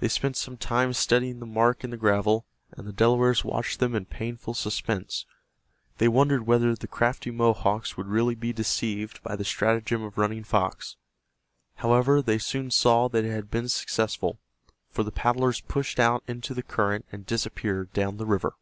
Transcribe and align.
They 0.00 0.08
spent 0.08 0.36
some 0.36 0.56
time 0.56 0.92
studying 0.92 1.38
the 1.38 1.46
mark 1.46 1.84
in 1.84 1.90
the 1.90 1.96
gravel, 1.96 2.46
and 2.72 2.84
the 2.84 2.92
Delawares 2.92 3.44
watched 3.44 3.78
them 3.78 3.94
in 3.94 4.06
painful 4.06 4.54
suspense. 4.54 5.24
They 5.98 6.08
wondered 6.08 6.48
whether 6.48 6.74
the 6.74 6.88
crafty 6.88 7.30
Mohawks 7.30 7.96
would 7.96 8.08
really 8.08 8.34
be 8.34 8.52
deceived 8.52 9.22
by 9.22 9.36
the 9.36 9.44
stratagem 9.44 10.02
of 10.02 10.18
Running 10.18 10.42
Fox. 10.42 10.96
However, 11.76 12.20
they 12.20 12.38
soon 12.38 12.72
saw 12.72 13.06
that 13.10 13.24
it 13.24 13.30
had 13.30 13.52
been 13.52 13.68
successful, 13.68 14.40
for 14.90 15.04
the 15.04 15.12
paddlers 15.12 15.60
pushed 15.60 16.00
out 16.00 16.24
into 16.26 16.54
the 16.54 16.64
current 16.64 17.04
and 17.12 17.24
disappeared 17.24 17.92
down 17.92 18.16
the 18.16 18.26
river. 18.26 18.54